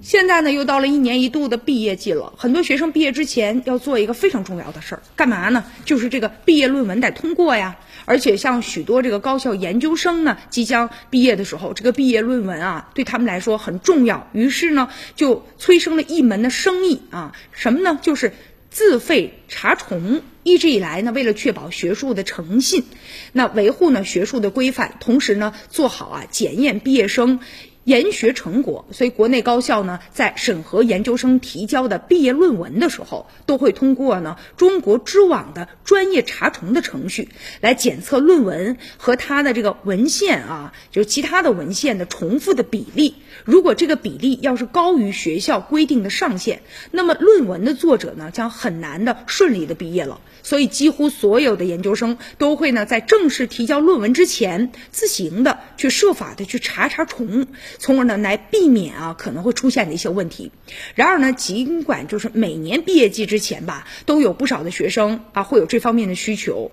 [0.00, 5.64] 现在呢，又到了一年一度的毕业季了，很多学生毕业之前要做一个非常重要的事儿，干嘛呢？
[5.84, 7.76] 就是这个毕业论文得通过呀。
[8.06, 14.28] 而且像许多这个高校研究生呢，即将毕业的时候，这个毕业论文啊，对他们来说很重要。
[14.32, 17.98] 于是呢，就催生了一门的生意啊，什么呢？
[18.00, 18.32] 就是
[18.70, 20.22] 自费查重。
[20.42, 22.84] 一直以来呢，为了确保学术的诚信，
[23.32, 27.38] 那维护呢学术的规范，同时呢做好啊检验毕业生。
[27.84, 37.28] 研学成果，所以国内高校呢，在审核研究生提交的毕业论文的时候，都会通过呢中国知网的专业查重的程序，
[37.60, 43.16] 来检测论文和它的这个文献啊，就是其他的文献的重复的比例。
[43.44, 50.20] 如果这个比例要是高于学校规定的上限，那么论文的作者呢，将很难的顺利的毕业了。
[50.44, 57.46] 所以，几乎所有的研究生都会呢，在正式提交论文之前，自行的去设法的去查查重，
[57.78, 60.50] 从而呢来避免啊可能会出现的一些问题。
[60.94, 66.70] 然而呢，尽管就是每年毕业季之前吧，都有不少的学生啊会有这方面的需求。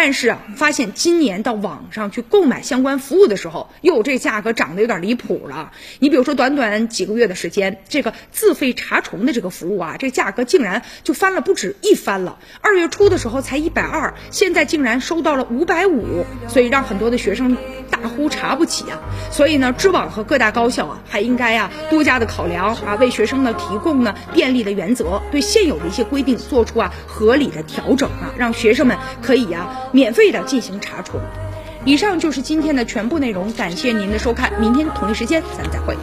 [0.00, 5.72] 但是啊，发现今年到网上去购买相关服务的时候，哟，这价格涨得有点离谱了。
[5.98, 12.38] 你比如说，短短几个月的时间，这个自费查重的这个服务啊，这价格竟然就翻了不止一番了。
[12.60, 17.56] 二月初的时候才一百二，现在竟然收到了五百五，所以让很多的学生
[17.90, 19.00] 大呼查不起啊。
[19.32, 29.86] 所以呢，知网和各大高校啊，还应该啊多加的考量啊，为学生呢提供呢便利的原则，对现有的一些规定做出啊合理的调整啊，让学生们可以呀。
[29.92, 31.18] 免费的进行查处。
[31.84, 35.96] 以上就是今天的全部内容，感谢您的收看，明天同一时间咱们再会。